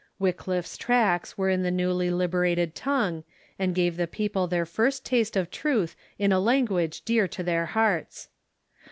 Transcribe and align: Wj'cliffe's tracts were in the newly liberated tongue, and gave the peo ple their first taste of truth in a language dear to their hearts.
Wj'cliffe's 0.19 0.77
tracts 0.79 1.37
were 1.37 1.51
in 1.51 1.61
the 1.61 1.69
newly 1.69 2.09
liberated 2.09 2.73
tongue, 2.73 3.23
and 3.59 3.75
gave 3.75 3.97
the 3.97 4.07
peo 4.07 4.29
ple 4.29 4.47
their 4.47 4.65
first 4.65 5.05
taste 5.05 5.35
of 5.37 5.51
truth 5.51 5.95
in 6.17 6.31
a 6.31 6.39
language 6.39 7.01
dear 7.05 7.27
to 7.27 7.43
their 7.43 7.67
hearts. 7.67 8.27